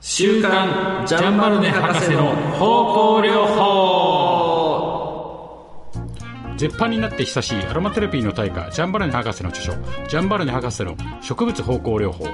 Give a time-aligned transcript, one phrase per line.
[0.00, 4.78] 週刊ジャンバルネ博士の方向療法。
[6.56, 9.72] 絶版になって久しいアロマテラピーの大家ジャンバルネ博士の著書
[10.08, 12.28] ジャンバルネ博士の植物方向療法。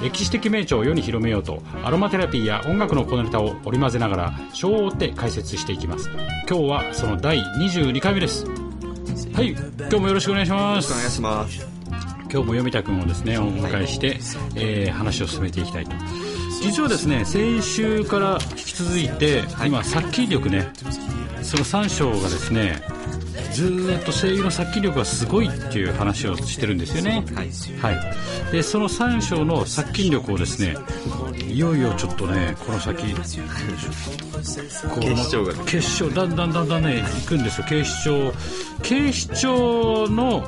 [0.00, 6.08] 歴史的名著を世に広めようとアロマテラピーや音楽の小ネタを織り交ぜながら章を追って解説していきます。
[6.48, 8.46] 今日はその第22回目です。
[9.34, 10.90] はい今日もよろしくお願いします。
[10.90, 11.68] お願いします。
[12.32, 14.18] 今日も読田君をですねお迎えして、はい、
[14.56, 15.90] えー、話を進めていきたいと
[16.60, 20.70] 実はですね先週から引き続いて、はい、今殺菌力ね
[21.42, 22.80] その3章がですね
[23.52, 27.92] ずっと声優の殺菌力がすごいっていう話をしてるんですよね、はい、は
[28.48, 30.76] い、でその3章の殺菌力をですね
[31.48, 33.38] いよいよちょっとねこの先決
[34.40, 37.66] 勝が、決勝だんだんだんだんね行くんですよ。
[37.68, 38.32] 警視庁
[38.82, 40.44] 警視庁の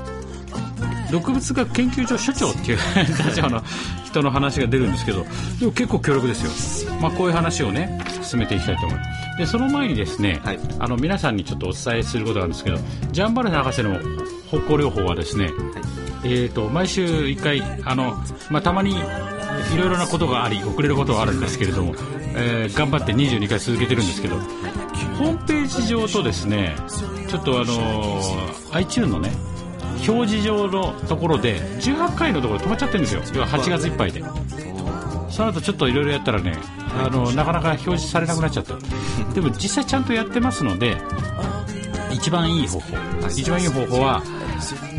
[1.13, 2.79] 毒物学研究所所長っていう
[3.29, 3.63] 立場の
[4.05, 5.27] 人の話が出るんですけど
[5.61, 9.39] でも結構強力ですよ、まあ、こういう話をね進めていきたいと思います。
[9.39, 12.79] でその前にですね、はい、あの皆さんにちょっとお伝えすることなんですけど
[13.13, 13.99] ジャンバルネ博士の
[14.51, 15.53] 方向療法はですね、はい、
[16.25, 18.15] えーと、毎週1回あの、
[18.51, 18.97] まあ、たまにい
[19.77, 21.95] ろいろなことがあり遅れることはあるんですけれども、
[22.35, 24.37] えー、頑張って22回続けてるんですけど、
[25.19, 26.77] ホームページ上とですね
[27.29, 29.31] ちょっとあのー、iTune のね
[30.07, 33.23] 表示上のところで18回のところで止まっちゃってるんですよ。
[33.35, 34.23] 要は8月いっぱいで。
[35.31, 36.59] その後ちょっといろいろやったらね
[37.03, 38.77] あのなかなか表示されなくなっちゃった。
[39.33, 40.97] でも実際ちゃんとやってますので
[42.11, 42.97] 一番いい方法。
[43.29, 44.23] 一番いい方法は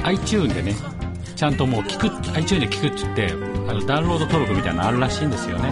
[0.04, 0.76] iTune でね
[1.36, 3.32] ちゃんともう聞く iTune で聞くって言って
[3.70, 5.72] あのダウンロード登録みたいなのあるらしいんですよね。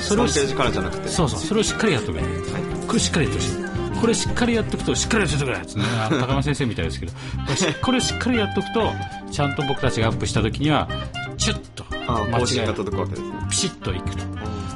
[0.00, 1.08] それをページからじゃなくて。
[1.08, 1.40] そうそう。
[1.40, 3.69] それをしっかりやっとく、はい、これしっかりやってほしい
[4.00, 7.12] これしっかりやっとくとしっかりやっとくれっつね、高山先生みたいですけど
[7.82, 8.92] これしっかりやっとくと
[9.30, 10.88] ちゃんと僕たちがアップした時には
[11.36, 13.28] チュッと間違いが届くわけですね。
[13.50, 14.24] ピシッといくと。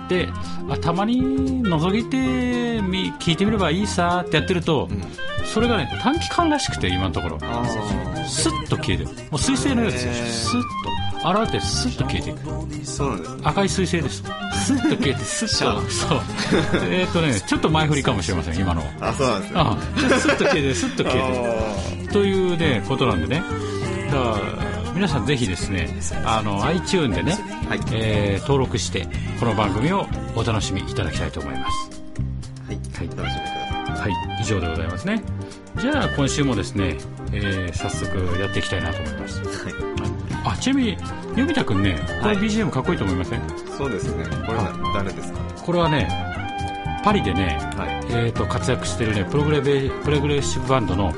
[0.09, 0.29] で
[0.69, 2.17] あたまに覗いて
[3.19, 5.03] 聞いてみればいいさってやってると、うん、
[5.47, 7.39] それがね短期間らしくて今のところ。
[8.27, 10.13] スッと消えてるもう彗星のようですよ。
[10.13, 10.61] スッ
[11.23, 11.29] と。
[11.29, 12.87] 洗ってスッと消えていく。
[12.87, 14.23] そうなんです、ね、赤い彗星です
[14.65, 15.91] スッと消えてスッと。
[15.91, 16.21] そう。
[16.91, 18.83] えっとねちょっと前振りかもしれません今の。
[19.01, 19.77] あそうなんですねあ
[20.19, 22.13] スッと消えてスッと消えて。
[22.13, 23.43] というねことなんでね。
[24.11, 25.89] だから皆さんぜひですね
[26.25, 27.39] あの iTune でね、
[27.69, 27.81] はい。
[27.93, 29.07] えー、登録して
[29.41, 31.91] この番組をお楽しみいただきたいと思います。
[32.67, 34.11] はい、はい、楽しみください。
[34.13, 34.43] はい。
[34.43, 35.23] 以上でございますね。
[35.81, 36.97] じゃあ今週もですね、
[37.33, 39.94] えー、早速やっていきたいなと思います、はい
[40.45, 43.41] あちなみに読田君ねこれ BGM かっこいいと思いません、
[43.77, 44.25] そうですね。
[44.25, 45.41] これは誰ですか？
[45.63, 46.09] これはね
[47.05, 51.13] パリでね、はい、えーと、活躍してるねプログレベプログレッシブバンドの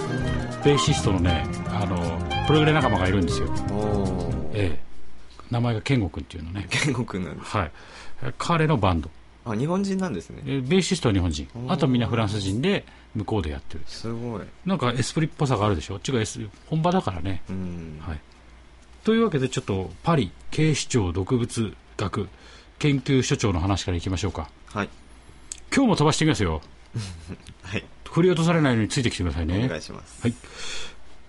[0.65, 1.97] ベーシストのねあの
[2.47, 3.48] プログレ仲間がいるんですよ。
[4.53, 4.86] ええ。
[5.50, 6.66] 名前が健吾君っていうのね。
[6.70, 7.56] 健吾君なんです。
[7.56, 7.72] はい。
[8.38, 9.10] 彼のバンド。
[9.44, 10.42] あ日本人なんですね。
[10.44, 11.48] ベーシストは日本人。
[11.69, 12.84] あとみんなフランス人で
[13.15, 14.41] 向こうでやってるすごい。
[14.65, 16.00] なんかエスプリっぽさがあるでしょ？
[16.04, 16.25] 違う
[16.66, 17.42] 本場だからね、
[18.00, 18.20] はい
[19.06, 22.28] というわけでちょっとパリ警視庁毒物学
[22.81, 24.50] 研究所長の話からいきましょうか。
[24.67, 24.89] はい。
[25.72, 26.61] 今日も飛ばしていきますよ。
[27.62, 27.84] はい。
[28.03, 29.65] 振り落とされないようについてきてくださいね。
[29.65, 30.22] お願いします。
[30.22, 30.34] はい。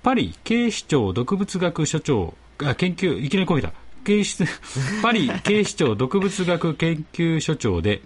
[0.02, 2.34] パリ警視庁毒物学所長
[2.64, 3.72] あ研究いきなりこげた。
[4.04, 4.44] 警視
[5.04, 8.02] パリ警視庁毒物学研究所長で、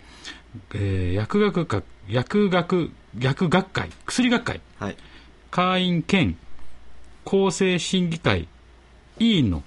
[0.74, 4.98] えー、薬学学薬学薬学会薬学会、はい、
[5.50, 6.36] 会員兼
[7.24, 8.50] 厚生審議会
[9.22, 9.64] 委員の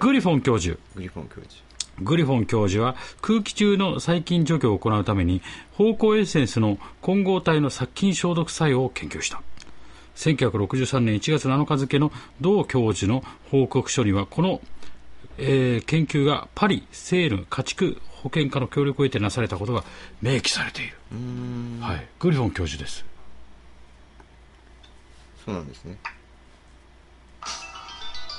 [0.00, 1.62] グリフォン教授、グリフォン教授。
[2.00, 5.42] グリフォン教授は空気中の細菌除去を行うために
[5.76, 9.42] 芳香エッセンスの混合体の殺菌消毒作用を研究した。
[10.16, 14.60] 1963年1月7日付の同教授の報告書にはこの、
[15.38, 19.84] えー、研究がパリセール家畜保健科の協力を得てなされたことが
[20.20, 20.96] 明記されている。
[21.80, 23.04] はい、グリフォン教授です。
[25.44, 25.96] そうなんですね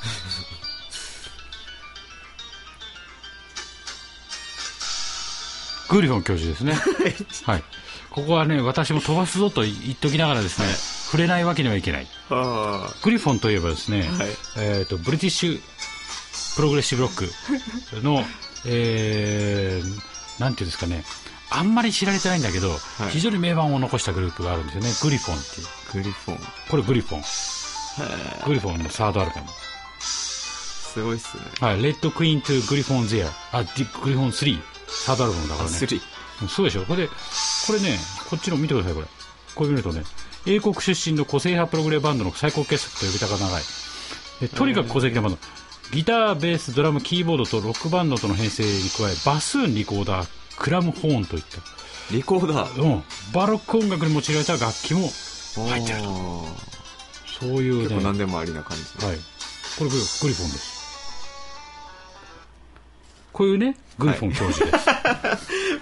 [5.89, 6.73] グリフォン教授ですね。
[7.45, 7.63] はい。
[8.11, 10.67] ここはね、私も飛ばすぞと言っときながらですね、
[11.05, 12.07] 触れないわけにはいけない。
[12.29, 12.35] グ
[13.09, 15.61] リフォンといえばですね、はい、えっ、ー、と、ブリティッシュ
[16.55, 17.31] プログレッシブロック
[18.03, 18.25] の、
[18.65, 21.03] えー、なんていうんですかね、
[21.49, 22.77] あんまり知られてないんだけど、は
[23.07, 25.67] い、非常に名盤を残したグループがあるんですよね、グリフォンっていう。
[25.93, 26.39] グリフォン
[26.69, 27.23] これグリフォン。
[28.45, 29.47] グリフォンのサードアルバム。
[30.01, 31.43] すごいっすね。
[31.59, 33.57] はい、レッドクイーントゥグリフォンゼア。
[33.57, 34.59] あ、グリフォン3。
[34.87, 35.77] サードアルバムだからね。
[36.49, 36.85] そうでしょ。
[36.85, 37.97] これで、これね、
[38.29, 39.07] こっちの見てください、これ。
[39.55, 40.03] こう見るとね、
[40.45, 43.63] 英国出身の個性派プログレバンドの最高傑作と呼び方が長い。
[44.41, 45.37] でとにかく個性的なバンド。
[45.91, 50.27] ギター、ベース、ドラム、キーボードとロックバンドとの編成に加え、バスーン、リコーダー、
[50.57, 51.43] クラムホーンといっ
[52.11, 52.81] リコーダた、ー？
[52.83, 53.03] うん、
[53.33, 55.09] バロック音楽に用いられた楽器も
[55.69, 56.45] 入ってると
[57.39, 59.05] そういうね結構何でもありな感じ。
[59.05, 59.17] はい。
[59.77, 60.81] これグリグリフォンです。
[63.31, 64.87] こういうね、グリフォン教授です。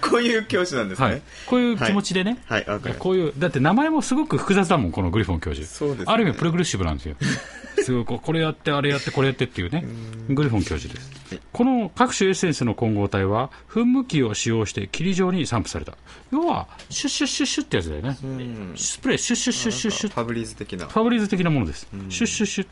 [0.00, 1.14] こういう教師なんですはい。
[1.16, 1.22] ね。
[1.46, 3.00] こういう気持ちでね、はい、わかりました。
[3.00, 5.66] こういう、だって名前もすごく複雑だもん、このグリフォン教授。
[5.66, 7.16] そうですねある意味プログレッシブなんですよ。
[7.82, 9.84] すごいこれやって、あれやって、これやってっていうね、
[10.28, 11.40] グリフォン教授ですはい。
[11.52, 15.94] この各種エッセンスの混合体は、噴霧器を使用して霧状に散布された。
[16.32, 18.18] 要は、シュッシュッシュッシュッってやつだよね。
[18.22, 18.72] うん。
[18.76, 20.86] スプレー、シュッシュッシュッシュッシュッファブリーズ的な。
[20.86, 21.88] ファブリーズ的なものです。
[22.10, 22.66] シュッシュッシュッ。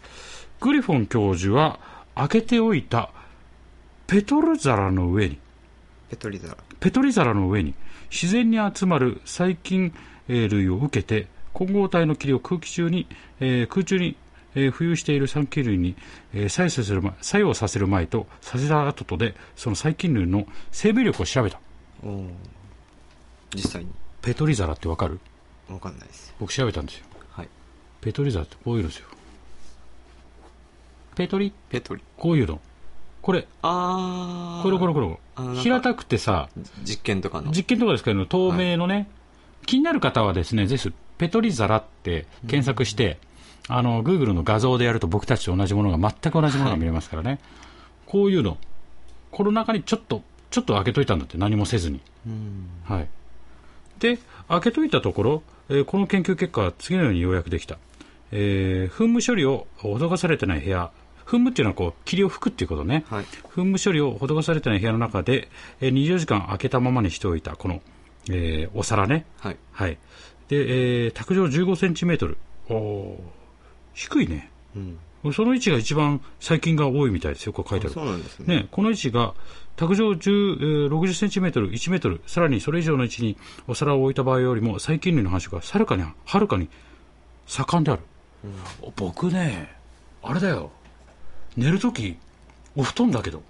[0.60, 1.78] グリフォン教授は、
[2.14, 3.10] 開けておいた
[4.06, 5.38] ペトル皿の上に、
[6.10, 6.56] ペトリザラ。
[6.81, 7.75] ペトリ皿の上に、
[8.10, 9.93] 自然に集まる細菌
[10.28, 13.06] えー類を受けて、混合体の霧を空気中に、
[13.40, 14.16] えー空中に、
[14.55, 15.94] えー浮遊している酸菌類に、
[16.34, 21.60] えー作用させる前作用させる前とさせた後とで、その細菌類の生命力を調べた。
[23.55, 23.90] 実際に。
[24.20, 25.20] ペトリ皿ってわかる？
[25.69, 26.34] わかんないです。
[26.40, 27.06] 僕調べたんですよ。
[27.31, 27.49] はい。
[28.00, 29.08] ペトリ皿ってこういうのですよ。
[31.19, 31.53] ペトリ？
[31.69, 32.03] ペトリ。
[32.17, 32.61] こういうの。
[33.23, 34.62] これ、あー。
[34.62, 36.49] これこれこれあなんか平たくてさ、
[36.85, 37.50] 実験とかの。
[37.50, 39.11] 実験とかですけど、透明のね、
[39.67, 43.19] 気になる方はですね、ぜひ、ペトリ皿って検索して、
[43.67, 47.41] あの、Google の画像でやると僕たちと同じものが、全く同じものが見れますからね。
[48.06, 48.56] こういうの。
[49.32, 52.00] この中にちょっと、ちょっと開けといたんだって、何もせずに。
[52.29, 52.69] うん。
[52.85, 53.09] はい。
[53.99, 57.76] で、開けといたところ、えーこの研究結果は次のように要約できた。
[58.31, 60.93] えー噴霧処理を施されてない部屋、
[61.28, 63.04] 噴霧っていうのはこう、霧を吹くっていうことね。
[63.08, 63.25] はい。
[63.54, 65.48] 噴霧処理を施されてない部屋の中で、
[65.80, 67.82] えー24時間開けたままにしておいた、この、
[68.30, 69.26] えーお皿ね。
[69.40, 69.56] はい。
[69.72, 69.98] はい。
[70.48, 72.38] で、えー卓上15センチメートル。
[72.70, 73.19] おー
[73.94, 74.50] 低いね。
[74.75, 74.98] うん。
[75.32, 77.94] その位置が一番細菌が多いみたいですよ、これ書いてある。
[77.94, 78.56] そうなんですね。
[78.58, 79.34] ね、この位置が
[79.76, 83.36] 卓上10、えー60センチメートル、1メートル、さらにそれ以上の位置に
[83.66, 86.69] お皿を置いた場合よりも細菌類の繁殖がはるかに、はるかに
[87.46, 88.02] 盛んである。
[88.96, 89.74] 僕ね、
[90.22, 90.70] あれだよ、
[91.58, 92.16] 寝るとき、
[92.76, 93.43] お布団だけど。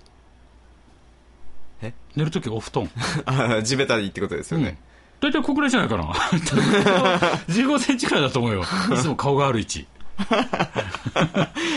[1.83, 1.93] え？
[2.17, 2.91] 寝るときお布団。
[3.27, 4.79] あ地べたにってことですよね。
[5.21, 6.05] 大体ここぐらいじゃないかな。
[7.49, 8.63] 15センチくらいだと思うよ。
[8.95, 9.87] いつも顔がある位置。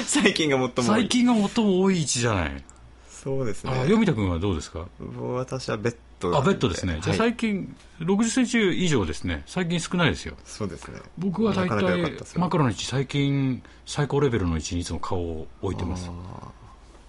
[0.06, 0.86] 最近が最も多い。
[0.86, 2.64] 最近が最も多い位置じゃない。
[3.24, 3.72] そうですね。
[3.72, 4.88] あ、読田君はどうですか？
[5.34, 7.00] 私はベッドあ、ベッドですね。
[7.02, 9.44] じゃあはい最近、60センチ以上ですね。
[9.46, 10.36] 最近少ないですよ。
[10.44, 11.00] そうですね。
[11.18, 16.10] 僕は大体ったですよ枕の位置、最近最高レベルの位置にいつも顔を置いてます。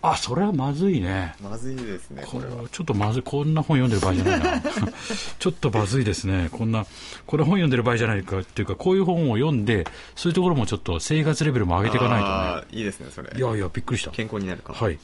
[0.05, 1.35] ああ、それはまずいね。
[1.41, 2.69] ーまずいですね、これは。
[2.73, 4.61] ちょっとまずい、こんな本読んでる場合じゃないな。
[5.39, 6.49] ちょっとまずいですね。
[6.51, 6.85] こんな、
[7.25, 9.87] これ本読んでる場合じゃないかっていうか、こういう本を読んで、
[10.17, 12.79] そういうところもちょっと生活レベルも上げていかないとね。
[12.79, 13.33] いいですね、それ。
[13.37, 14.11] いやいや、びっくりした。
[14.11, 14.79] 健康になるかも。
[14.81, 14.99] はい。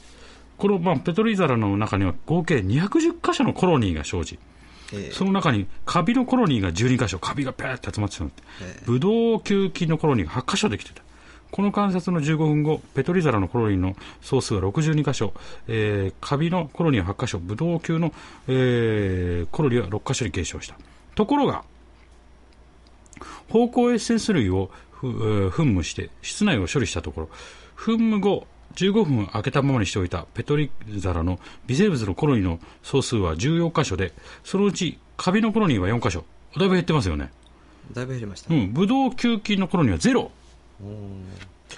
[0.59, 4.37] この、まあ、ペトリ皿の中には合計210箇所のコロニーが生じ、
[4.93, 5.11] ええ。
[5.11, 8.83] その中にカビのコロニーが12箇所、カビがペーって集まってしまって、ええ。
[8.85, 11.01] ブドウ球菌のコロニーが8箇所できてた。
[11.51, 15.33] この観察の15分後、ペトリ皿のコロニーの総数は62箇所、
[15.67, 18.13] えー、カビのコロニーは8箇所、ブドウ球の、
[18.47, 20.75] えーコロニーは6箇所に減少した。
[21.15, 21.63] ところが、
[23.49, 24.69] 芳香エッセンス類を
[25.01, 27.29] 噴霧して室内を処理したところ、
[27.77, 28.45] 噴霧後
[28.79, 30.71] 15分開けたままにしておいたペトリ
[31.01, 31.37] 皿の
[31.67, 34.13] 微生物のコロニーの総数は14箇所で、
[34.45, 36.23] そのうちカビのコロニーは4箇所。
[36.57, 37.31] だいぶ減ってますよね。
[37.91, 38.53] だいぶ減りました。
[38.53, 40.31] うん、ブドウ球菌のコロニーはゼロ。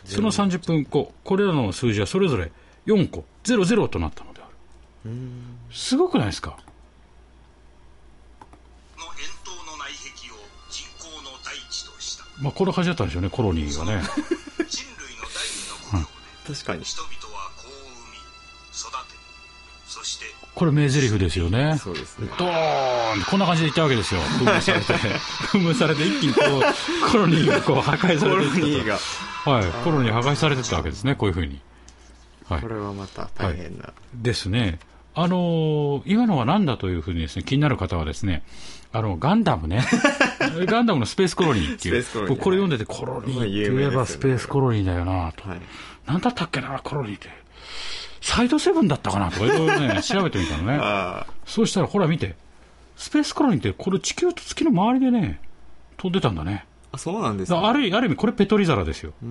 [0.05, 2.51] その30分後、これらの数字はそれぞれ
[2.86, 4.46] 4個、ゼロゼロとなったのであ
[5.05, 5.12] る。
[5.72, 6.51] すごくないですか？
[6.51, 6.55] の
[9.20, 10.38] 円筒の内壁を
[10.70, 14.03] 人工の大地としたまあ、こんな感じだったんでしょうね、コロニーがね。
[16.53, 16.84] 確かに。
[16.84, 18.17] 人々は子を産み
[18.74, 19.15] 育て
[19.88, 21.77] そしてこれ名台詞ですよね。
[21.79, 22.27] そうですね。
[22.38, 24.22] ドーンこんな感じでいったわけですよ。
[24.22, 24.93] 噴霧されて。
[25.51, 29.00] 噴霧されて一気にこう、コロニーがこう破壊さコロれていったニーが。
[29.46, 29.51] と。
[29.51, 29.65] はい。
[29.84, 31.60] コロニー破壊されてったわけですね、こういうふうに。
[32.50, 32.67] はいこ。
[32.67, 33.93] れはまた大変な。
[34.13, 34.79] ですね。
[35.13, 38.43] あのー今のは何だというふうにですね、気になる方はですね、
[38.93, 39.84] あの、ガンダムね。
[40.67, 42.03] ガンダムのスペースコロニーっていう。
[42.38, 45.48] これ読んでて、コロニーって言えばスペースコロニーだよなと。
[45.50, 45.62] はい。
[46.12, 47.30] なんだったっけな、コロニーって。
[48.22, 50.77] サイドセブンだったかなとかいろいろね、 調べてみたのね。
[50.82, 52.36] あそうしたら、ほら見て。
[52.98, 55.39] スペースコロニーって、これ地球と月の周りでね、
[55.98, 56.65] 飛んでたんだね。
[56.91, 57.51] あ、そうなんです。
[57.53, 59.13] からあるある意味、これペトリ皿ですよ。
[59.22, 59.25] こ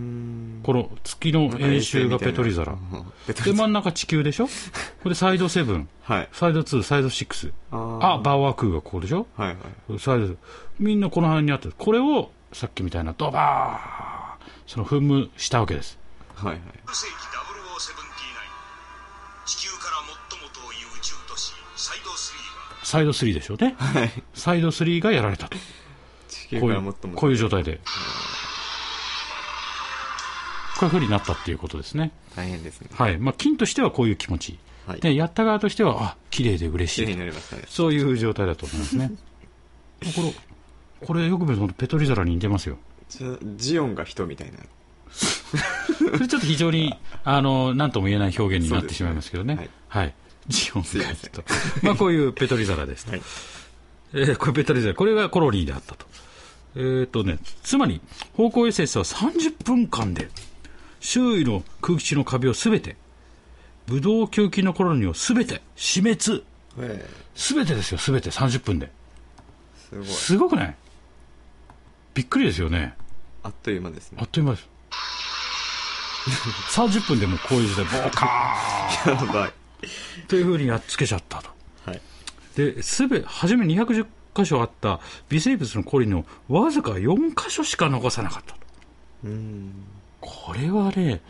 [0.72, 2.74] の月の円周がペトリ皿。
[3.26, 3.34] で。
[3.52, 4.46] 真ん中地球でしょ？
[5.02, 6.28] これでサイドセブン、はい。
[6.32, 7.52] サイド2、サイド6。
[7.70, 9.26] ああ、バーワークーがここでしょ？
[9.36, 9.56] はい
[9.90, 9.98] はい。
[9.98, 10.34] サイド、
[10.78, 15.99] みんなこの辺にあって、これをさっきみたいなドバーその噴霧したわけです。
[16.40, 16.62] 世はいはい。
[16.86, 18.00] 紀0079
[19.46, 19.96] 地球から
[20.30, 23.74] 最も遠い宇宙都市サイド3はサイド3でしょうね。
[23.78, 24.10] はい。
[24.34, 25.56] サイド3がやられたと。
[26.28, 27.80] 地球こういうから最もこういう状態で。
[30.78, 32.10] こういうふうになったっていうことですね。
[32.34, 32.88] 大変ですね。
[32.94, 33.18] はい。
[33.18, 34.58] まあ、金としてはこういう気持ち。
[34.86, 37.06] はいで、やった側としては、あ、綺麗で嬉しい。
[37.06, 37.64] になりましたね。
[37.68, 39.12] そういう状態だと思いますね。
[40.16, 40.34] これ、
[41.06, 42.78] これよく見るとペトリ皿に似てますよ。
[43.56, 44.58] ジオンが人みたいな。
[45.98, 49.54] それちょっと非常に、あの、なんとも言えない表現になってしまいますけどね。
[49.56, 50.14] そうですねはい。
[50.48, 51.44] ジオンすいませんがと。
[51.82, 53.12] まあ、こういうペトリ皿ですと。
[53.12, 53.22] はい。
[54.12, 54.94] えーこれペトリ皿。
[54.94, 56.06] これがコロニーであったと。
[56.76, 58.00] えーっとね、つまり、
[58.34, 60.30] 方向衛星は30分間で、
[61.00, 62.96] 周囲の空気中の壁をすべて、
[63.86, 66.44] ブドウ球菌のコロニーをすべて死滅。
[66.78, 68.90] えすべてですよ、すべて30分で。
[69.92, 70.06] えすごい。
[70.06, 70.76] すごくない？
[72.14, 72.94] びっくりですよね。
[73.42, 74.28] あっという間ですねあっ。
[74.28, 74.68] という間です。
[76.70, 79.52] 30分でもうこういう時代、ボーカーやばい。
[80.28, 81.50] というふうにやっつけちゃったと。
[81.86, 82.00] はい。
[82.56, 88.60] で、すべ、初め210箇所あった微生物のコリのわずか4箇所しか残さなかったと。
[89.24, 89.72] うーん。
[90.20, 91.22] これはね、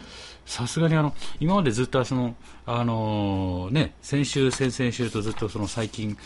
[0.47, 2.35] さすがにあの、今までずっとその、
[2.67, 6.17] あのーね、先週、先々週とずっとその細菌、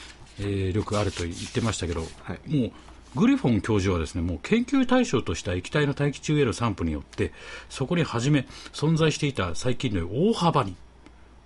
[0.41, 2.73] えー力あると言ってましたけど、はいもう、
[3.15, 7.33] グリフォン教授はですね、もう研究対象とした液体の大気中への散布によって、
[7.69, 10.75] そこに初め存在していた細菌類を大幅に、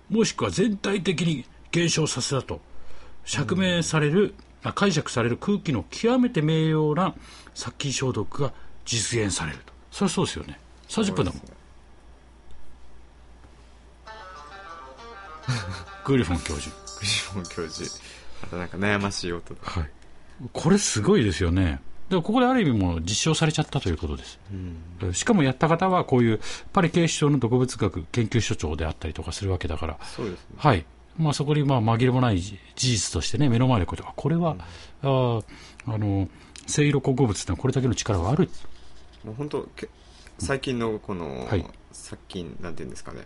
[0.09, 2.59] もしくは全体的に減少させたと、
[3.23, 4.33] 釈明される、
[4.63, 7.13] あ解釈される空気の極めて明瞭な
[7.53, 8.51] 殺菌消毒が
[8.85, 9.73] 実現されると。
[9.91, 10.59] それはそうですよね。
[10.87, 11.41] 30分だもん。
[16.05, 16.75] グリフォン教授。
[16.75, 18.03] グリフォン教授。
[18.41, 19.59] またなんか悩ましい音だ。
[19.63, 19.98] はい。
[20.53, 21.81] これすごいですよね。
[22.09, 24.39] でもここである意味もう実証されちゃったということです。
[25.01, 25.13] うん。
[25.13, 26.39] しかもやった方はこういう
[26.73, 30.55] パリ警視庁の毒物学研究所長であったりとかするわけだから、そうですね。
[30.57, 30.85] はい。
[31.17, 34.55] まあそこにまあ紛れもない事実としてね、目の前でこうこれは、
[35.03, 35.43] あー
[35.85, 36.27] あの、
[36.65, 38.49] 性色混合物ってのはこれだけの力がある。
[39.23, 39.89] もう本当け
[40.39, 43.21] 最近のこの、はい殺菌なんていうんですかね。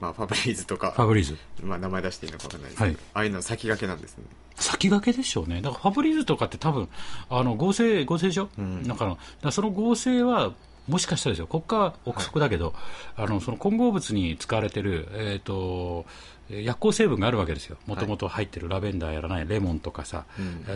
[0.00, 1.36] まあ、ファブリーズとか、ファブリーズ。
[1.62, 4.24] まあ、名前出していいのかわかんないですけど、はいああいうの先駆けなんですね。
[4.56, 5.60] 先駆けでしょうね。
[5.62, 6.88] だからファブリーズとかって多分、
[7.28, 9.16] あの、合成、合成でしょ、うんだか
[9.50, 10.52] その合成は、
[10.88, 12.74] もしかしたらですよ、国家は憶測だけど、
[13.16, 16.04] あの、その混合物に使われてる、えっ、ー
[16.48, 17.76] 薬効成分があるわけですよ。
[17.86, 20.26] もともと入ってるラベンダーやらないレモンとかさ、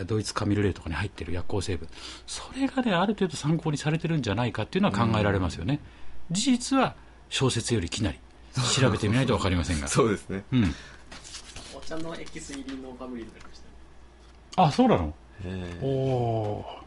[0.05, 1.87] ドイツカミルレイとかに入ってる薬効成分。
[2.27, 5.79] それがね、ある程度参考にされてるんじゃないかっていうのは考えられますよね。
[6.29, 6.95] 事実は
[7.29, 8.19] 小説よりきなり。
[8.73, 9.87] 調べてみないとわかりませんが。
[9.89, 10.43] そうですね。
[10.51, 10.75] うん。
[11.75, 15.13] お茶のエキス入りのファブリーズがありましたねあ、そうなの？
[15.43, 16.81] えおおー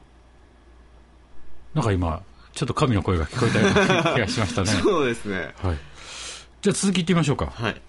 [1.77, 3.71] なんか今、ちょっと神の声が聞こえたよう
[4.05, 4.69] な気がしましたね。
[4.83, 5.53] そうですね。
[5.61, 5.79] はい。
[6.63, 7.47] じゃあ続きいってみましょうか。
[7.47, 7.81] はい。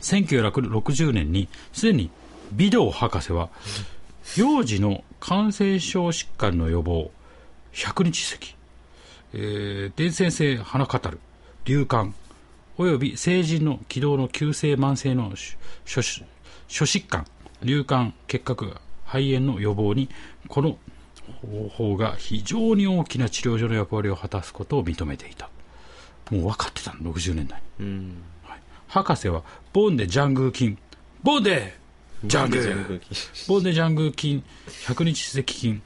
[0.00, 2.10] 1960年に、すでに
[2.52, 3.50] ビドウ博士は、
[4.36, 7.10] 幼児の感染症疾患の予防、
[7.72, 8.56] 百日咳、
[9.34, 11.20] えー伝染性鼻カタル、
[11.64, 12.14] 流感、
[12.78, 15.32] および成人の気道の急性慢性の
[15.84, 16.00] 諸
[16.68, 17.26] 疾患、
[17.62, 20.08] 流感、結核、肺炎の予防に、
[20.48, 20.78] この
[21.42, 25.50] 方法が非常に大きな治療所の役割を果たすことを認めていた。
[26.30, 27.86] もう分かってたの、60年代に。
[27.86, 28.22] うん。
[28.44, 28.58] はい。
[28.88, 30.78] 博士は、ボンデジャングー菌、
[31.22, 31.74] ボンデ
[32.24, 33.48] ジャングー。
[33.48, 34.42] ボンデジャングー菌、
[34.86, 35.82] 百日赤菌、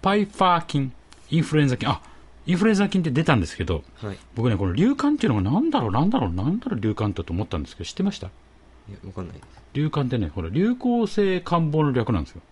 [0.00, 0.92] パイファー菌、
[1.30, 2.00] インフルエンザ菌、あ、
[2.46, 4.14] インフルエンザ菌って出たんですけど、はい。
[4.14, 8.26] い僕ね、この流感っていうのがなんだろう、なんだろう、なんだろう、流感ってと思ったんですけど、知ってました？
[8.26, 8.32] や、
[9.06, 9.46] わかんないです。
[9.74, 12.42] 流感ってね、ほら、流行性感冒の略なんですよ。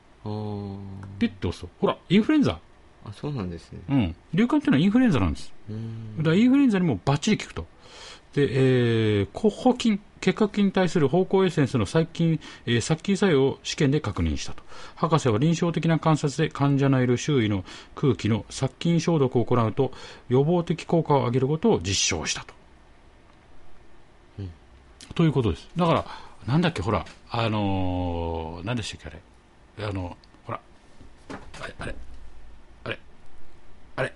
[1.19, 2.59] ピッと押すと、ほら、インフルエンザ。
[3.05, 3.81] あ、そうなんですね。
[3.89, 4.17] うん。
[4.35, 5.53] 流感っていうのはインフルエンザなんです。
[5.71, 6.17] うん。
[6.19, 7.67] だからインフルエンザにもバッチリ効くと。
[8.35, 14.63] で、えー、コッホ菌、結核菌に対する芳香エッセンスの細菌、えー殺菌作用を試験で確認したと。
[14.97, 19.93] 博士は臨床的な観察で患者のいる周囲の空気の殺菌消毒を行うと
[20.29, 22.61] 予防的効果を上げることを実証したと。
[25.15, 25.69] ということです。
[25.77, 26.05] だから、
[26.47, 29.19] なんだっけ、ほら、あのー、何でしたっけ、
[29.79, 29.89] あれ。
[29.89, 30.61] あの、ほら、
[31.61, 31.95] あれ、あれ、
[32.85, 32.99] あれ、
[33.97, 34.15] あれ、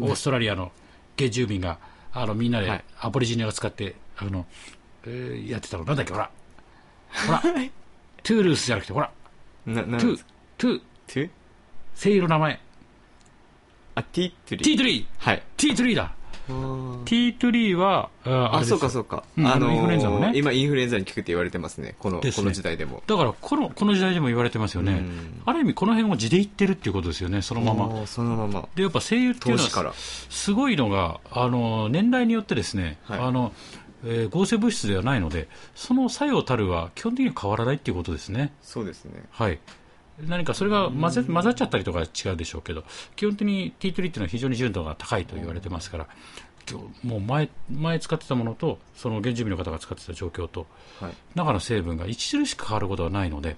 [0.00, 0.72] オーストラリアの
[1.18, 1.78] 原住民が、
[2.12, 4.46] あの、みんなではい、アボリジニを使って、あの、
[5.06, 6.30] えーやってたの、なんだっけ、ほら、
[7.26, 9.10] ほら、トゥールースじゃなくて、ほら、
[9.66, 10.24] な、なトゥ、
[10.58, 11.30] トゥ、トゥ
[12.02, 12.60] 精油の名前、
[13.94, 14.64] あ、ティートリー。
[14.64, 15.42] ティートリー、はい。
[15.56, 16.12] ティートリーだ。
[16.46, 19.24] ティートリーは、ああそうかそうか。
[19.36, 21.96] うんあのーインフルエンザのね今インフルエンザに効くって言われてますね。
[21.98, 23.02] この、この時代でも。
[23.06, 25.42] だから、この、この時代でも言われてますよねうん。
[25.44, 28.06] ある意味、この辺を地で行ってるっていうことですよね、そのまま。
[28.06, 28.68] そのまま。
[28.74, 33.52] で、やっぱ精油っていうのは、すごいのが、あの、年代によってですね、はいあの、
[34.04, 38.52] えー合成物質ではないのでその作用たるは基本的には変わらないっていうことですね。
[38.62, 39.24] そうですね。
[39.30, 39.58] はい
[40.20, 42.84] 何かそれが混ぜ混ざっちゃったりとかは違うでしょうけど、
[43.16, 46.08] 基本的に T3 っていうのは非常に純度が高いと言われてますから、
[46.70, 50.66] 今日もう前前使ってたものと、その原住民の方が使ってた状況と、
[51.00, 51.14] はい。
[51.34, 53.56] 中の成分が著しく変わることはないので、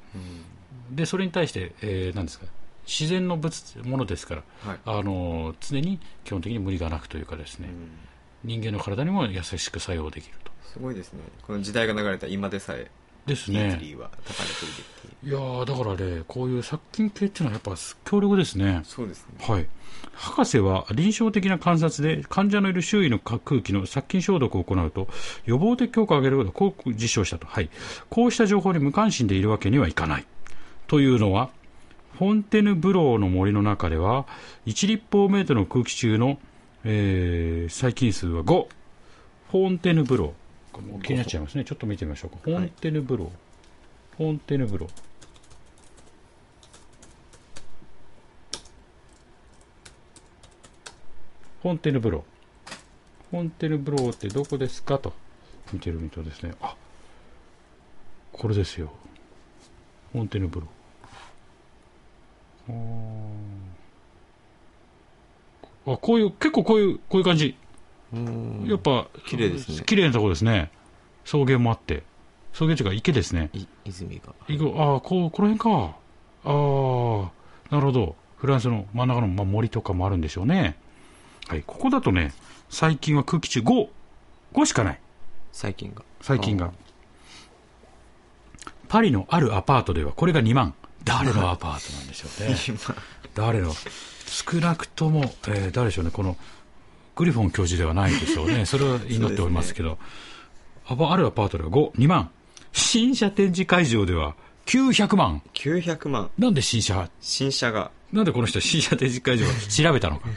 [0.90, 2.46] でそれに対して、えー何ですか、
[2.86, 3.52] 自然の物
[3.84, 4.78] ものですから、はい。
[4.84, 7.68] あの常に基本的に無理がなくというかですね、
[8.44, 10.50] 人間の体にも優しく作用できると。
[10.72, 11.20] すごいですね。
[11.42, 12.90] この時代が流れた今でさえ、
[13.28, 13.80] ですね。
[15.24, 18.82] いやーだからね、こういう殺菌系っていうのはやっぱ強力ですね。
[18.84, 19.44] そうですね。
[19.46, 19.66] はい。
[20.12, 25.08] 博士は臨床的な観察で患者のいる周囲の空気の殺菌消毒を行うと
[25.44, 27.46] 予防的効果を上げることをこう実証したと。
[27.46, 27.70] はい。
[28.10, 30.26] こうした情報に無関心でいるわけにはいかない。
[30.86, 31.50] というのは、
[32.18, 34.26] フォンテヌブローの森の中では、
[34.66, 36.38] 1立方メートルの空気中の、
[36.84, 38.66] えー細菌数は5。
[39.50, 40.47] フォンテヌブロー。
[41.02, 41.64] 気になっちゃいますね。
[41.64, 42.38] ちょっと見てみましょうか。
[42.42, 43.28] フォンテヌブロー。
[44.16, 44.90] フォンテヌブロー。
[51.62, 52.22] フォンテヌブロー。
[53.30, 54.98] フォンテヌブローってどこですか？
[54.98, 55.12] と
[55.72, 56.52] 見てみるとですね。
[56.60, 56.76] あ
[58.32, 58.92] これですよ。
[60.12, 60.70] フォンテヌブロー
[65.86, 67.56] あ、こういう、結構こういう、こういう感じ。
[68.12, 70.70] うんやっぱ、綺麗ですね綺麗なところですね。
[71.24, 72.04] 草原もあって。
[72.52, 73.50] 草原というか池ですね。
[73.52, 74.32] い泉が。
[74.82, 75.96] ああ、こう、この辺か。
[76.44, 78.16] ああ、なるほど。
[78.38, 80.76] フランスの真ん中の、まあ、森とかもあるんでしょうね。
[81.48, 81.62] はい。
[81.66, 82.32] ここだとね、
[82.70, 83.88] 最近は空気中5、
[84.54, 85.00] 5しかない。
[85.52, 86.02] 細菌が。
[86.20, 86.72] 最近が。
[88.88, 90.74] パリのあるアパートではこれが2万。
[91.04, 92.56] 誰のアパートなんでしょうね。
[93.34, 93.72] 誰の
[94.26, 96.36] 少なくとも、えー誰でしょうね、この
[97.18, 98.64] グリフォン教授ではないでしょうね。
[98.66, 99.98] それは祈っておりますけど、
[100.86, 102.30] アパあるアパートでは5、2万。
[102.72, 105.42] 新車展示会場では900万。
[105.52, 106.30] 900万。
[106.38, 107.90] なんで新車、新車が。
[108.12, 110.28] なんでこの人新車展示会場を調べたのか。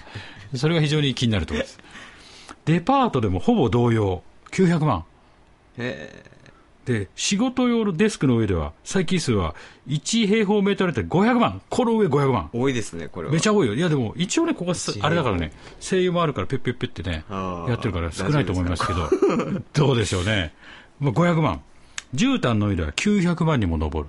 [0.56, 1.80] それが非常に気になるところです。
[2.65, 5.06] デパートでもほぼ同様、900万。
[5.78, 6.24] へ
[6.91, 9.56] で、仕事用のデスクの上では、細菌数は
[9.88, 11.62] 1平方メートルあたり500万。
[11.69, 12.49] この上500万。
[12.54, 13.34] 多いですね、これは。
[13.34, 13.73] めちゃ多いよ。
[13.73, 19.10] いや、でも、一応ね、ここあれだからね、声優もあるから、ペッペッペってね、やってるから少ないと思いますけど、
[19.73, 20.54] どうでしょうね。
[20.99, 21.62] まあ、500万。
[22.13, 24.08] 絨毯の上では900万にも上る。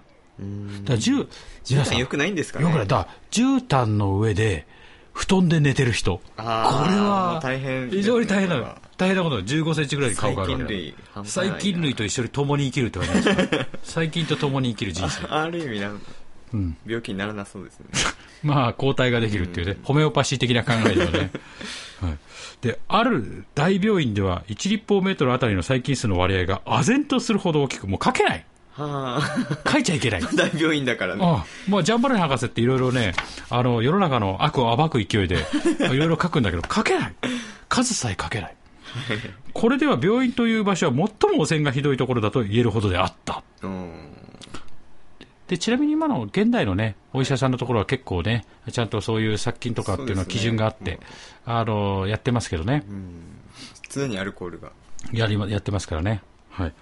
[0.82, 1.28] だから、じゅ
[1.70, 2.64] 皆さん、よくないんですかね？
[2.64, 2.86] よくない。
[2.86, 4.66] だ絨毯の上で、
[5.12, 6.16] 布団で寝てる人。
[6.16, 9.40] これは、大変非常に大変なこれは、大変なこと。
[9.40, 15.26] 15センチぐらいに顔があるわけだ細菌類と一緒に共に生きるって言われますから細菌と共に生きる人生。
[15.26, 16.10] ある意味なんか、
[16.54, 17.86] うん病気にならなそうですね。
[18.42, 21.30] まあ、抗体ができるっていうね、ホメオパシー的な考えではね。
[22.00, 22.18] はい。
[22.60, 29.20] で、ある大病院では、1立方メートルあたりの細菌数の割合が唖然とするほど大きく、もう書けないは
[29.64, 29.70] あ。
[29.70, 30.22] 書いちゃいけない。
[30.34, 31.24] 大病院だからね。
[31.24, 33.14] ああもうジャンバルネ博士っていろいろね、
[33.50, 35.44] あの、世の中の悪を暴く勢いで、
[35.80, 37.14] いろいろ書くんだけど、書けない。
[37.68, 38.54] 数さえ書けない。
[39.52, 43.42] これでは病院という場所は最も汚染がひどいところだと言えるほどであった。
[43.62, 44.12] うん。
[45.48, 50.98] で、ちなみに今の現代のね、お医者さんのところは結構ね、ちゃんとそういう殺菌とかっていうのは基準があって、
[51.44, 52.84] あの、やってますけどね。
[53.90, 54.72] 常にアルコールが。
[55.12, 56.22] やりま、やってますからね。
[56.50, 56.72] はい。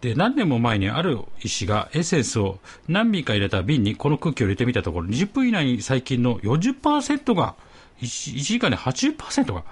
[0.00, 7.56] で、何年も前にある医師がエッセンスを何ミリか入れた瓶にこの空気を入れてみたところ、20分以内に細菌の40%が、
[8.00, 9.64] 1, 1時間で80%が、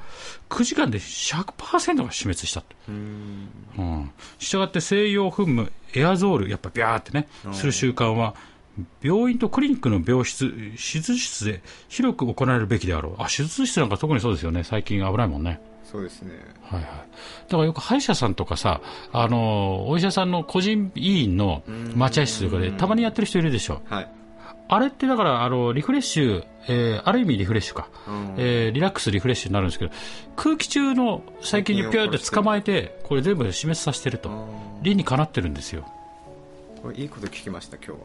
[0.49, 2.67] 9時間で100%が死滅したと。
[2.89, 4.11] うん。
[4.39, 8.35] したがって西洋噴霧、エアゾール、やっぱビャーってね、する習慣は、
[9.03, 13.15] 病院とクリニックの病室、手術室で広く行われるべきであろう。
[13.19, 14.65] あ、手術室なんか特にそうですよね。
[14.65, 15.61] 最近危ないもんね。
[15.91, 16.35] そうですね。
[16.63, 16.91] はいはい。
[16.91, 18.81] だからよく歯医者さんとかさ、
[19.13, 21.63] あの、お医者さんの個人医院の
[21.95, 23.81] 待合室とかでたまにやってる人いるでしょ。
[23.87, 24.09] はい。
[24.69, 27.89] あれってだから、あの、リフレッシュ、えーある意味リフレッシュか。
[28.09, 29.93] うんえーリラックス、リフレッシュになるんですけど、
[30.37, 34.31] 空気中の細菌にピューって捕まえて、これ全部死滅させてると。
[34.83, 35.85] 理にかなってるんですよ。
[36.83, 37.97] これいいこと聞きました、今日は。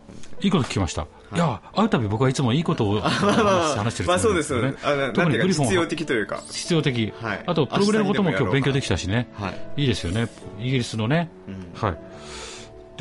[0.41, 1.02] いいこと聞きました？
[1.36, 4.76] いや、会うたび僕はいつもいいことを 話話してるつもりまあそうですよよね。
[5.13, 6.41] 特にグリフォン必要的というか。
[6.52, 7.13] 必要的。
[7.21, 9.28] はいあと、プログレムのことも今日勉強できたしね。
[9.34, 9.82] はい。
[9.82, 10.28] いいですよね。
[10.60, 11.30] イギリスのね。
[11.76, 11.97] はい。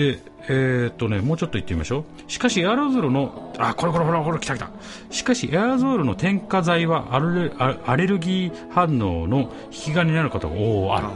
[0.00, 2.30] で、えーっとね、もうちょっと言ってみましょう。
[2.32, 4.70] しかし、エアロゾルの、あ、これこれこれこれ来た来た。
[5.10, 11.08] しかし、エアロゾルの添加剤はアレアアレルギー反応の引き金になることが、おお、ある。
[11.08, 11.10] あ。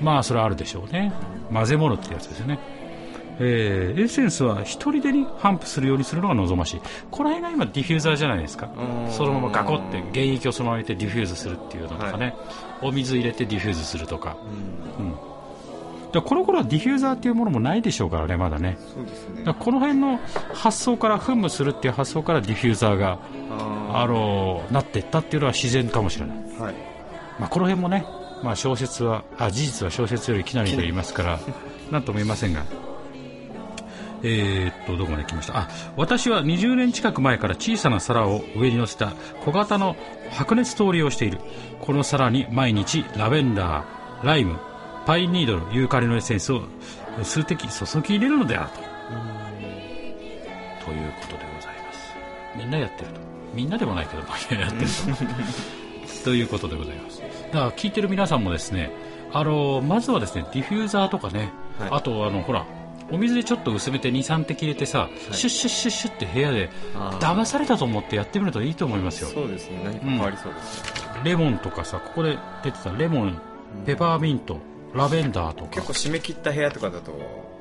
[0.00, 1.12] まあ、それはあるでしょうね。
[1.52, 2.58] 混ぜ物ってやつですよね。
[3.38, 6.80] えーエッセンスは一人でに散布するようにするのが望ましい。
[7.10, 9.08] この辺が今ディフューザーじゃないですかう。
[9.08, 12.34] んそのままガコって原液をそのまま入れてディフューズするっていうのとかね。
[12.80, 14.36] お水入れてディフューズするとか。
[14.98, 15.31] うん
[16.12, 18.76] でこの頃はディフューザーっていうものもないでしょうからねまだね。
[18.94, 19.44] そうですね。
[19.44, 20.20] だこの辺の
[20.52, 23.18] 発想から噴霧するっていう発想からディフューザーが
[23.50, 26.74] ああのなっていったっていうのは自然かもしれない、ーはい。
[27.38, 28.04] まあ、この辺もね、
[28.42, 31.40] まあ、小説はあ事実は小説よりきなりと言いますから
[31.90, 32.62] なんとも言いませんが。
[34.24, 35.58] えーっとどこまで来ました？
[35.58, 39.12] あ私は20年近く前から小さな皿を上に乗せた
[39.44, 39.96] 小型の
[40.30, 41.40] 白熱灯を利用している。
[41.80, 44.58] この皿に毎日ラベンダーライム
[45.06, 46.62] パインニードルユーカリのエッセンスを
[47.22, 48.92] 数滴注ぎ入れるのであると。
[50.86, 52.14] ということでございます。
[52.56, 53.20] みんなやってると。
[53.54, 56.24] みんなでもないけどまあやってると。
[56.24, 57.20] ということでございます。
[57.20, 58.90] だから聞いてる皆さんもですね
[59.32, 61.88] あのまずはですねディフューザーとかね、はい。
[61.92, 62.64] あとあのほら
[63.10, 66.70] お水でちょっと薄めて23滴入れてさ、シュッシュッシュッシュッって部屋で
[67.20, 69.28] 騙されたと思ってやってみるといいと思いますよ。
[69.28, 69.80] そうですね。
[69.84, 73.38] 何か変わりそうですね、レモンとかさここで出てたレモン
[73.84, 74.58] ペパーミント
[74.94, 75.70] ラベンダーとか。
[75.70, 77.12] 結構締め切った部屋とかだと。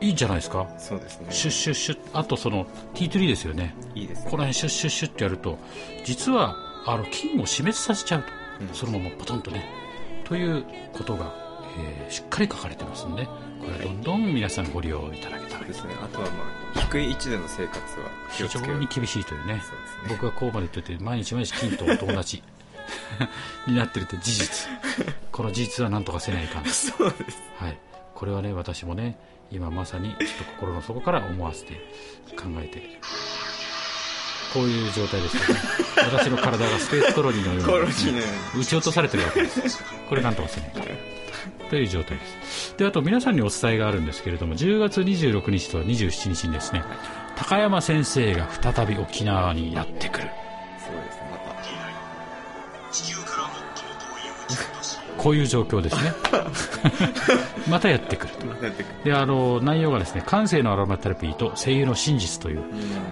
[0.02, 0.68] いいんじゃないですか。
[0.78, 1.28] そうですね。
[1.30, 3.76] シュッシュッシュッあとそのティートリーですよね。
[3.96, 4.32] いいですね。
[4.32, 5.58] この辺シュッシュッシュッってやると
[6.04, 8.28] 実はあの菌を死滅させちゃうと、
[8.62, 8.74] うん。
[8.74, 9.66] そのままポトンとね。
[10.26, 11.34] ということが、
[11.78, 13.26] えーしっかり書かれてますんで。
[13.62, 15.94] これはどんどん皆さんご利用いただけたらですね。
[16.02, 16.44] あとはま
[16.76, 19.54] あ低い位置での生活は非常に厳しいというね。
[19.54, 19.62] ね。
[20.10, 22.42] 僕はこうまで言ってて毎日毎日菌とお友達
[23.68, 24.70] になってるって事実。
[25.32, 26.66] この事実は何とかせないかん。
[26.66, 27.42] そうです。
[27.58, 27.78] はい、
[28.14, 29.18] これはね私もね
[29.52, 31.74] 今まさにちょっと心の底から思わせて
[32.36, 33.00] 考えて
[34.54, 35.62] こういう状態ですよね。
[36.12, 38.26] 私の体がスペースコロニーのようにコロニーのよ
[38.56, 39.84] 撃ち落とされてるわけです。
[40.10, 40.82] これなんとかせないか
[41.70, 42.76] という状態です。
[42.78, 46.84] であと皆さんにお伝えがあるんですけれども10月26日と27日にですね
[47.38, 50.30] 高山先生が再び沖縄にやってくる
[55.22, 56.14] こういう状況ですね。
[57.70, 58.48] またやってくると。
[59.04, 62.64] であの内容がですね感性のアロマテラピーと声優の真実という、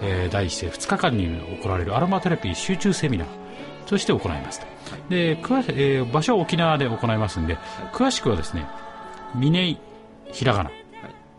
[0.02, 3.28] えー第一声2日間に行われるアロマテラピー集中セミナー
[3.86, 4.66] として行いますと。
[5.08, 7.58] で詳しえー場所は沖縄で行いますんで、
[7.92, 8.66] 詳しくはですね
[9.36, 9.78] 峰井
[10.32, 10.70] ひらがな、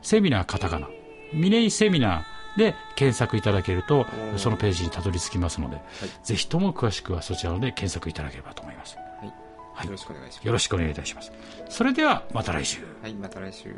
[0.02, 0.88] セミナーカタカナ
[1.34, 4.38] 峰井セミナーで検索いただけるとー。
[4.38, 5.78] そのページにたどり着きますので、
[6.24, 8.98] ぜひとも詳しくはそちらで検索いただければと思います
[9.74, 9.86] はい。
[9.88, 10.46] よろしくお願いします。
[10.46, 11.32] よろしくお願いいたします。
[11.70, 12.82] それではまた来週。
[13.02, 13.76] はいまた来週